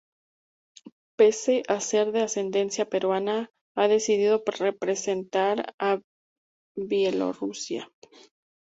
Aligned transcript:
Pese 1.15 1.61
a 1.67 1.79
ser 1.79 2.11
de 2.11 2.21
ascendencia 2.23 2.89
peruana, 2.89 3.51
ha 3.75 3.87
decidido 3.87 4.43
representar 4.57 5.75
a 5.77 6.01
Bielorrusia. 6.75 7.87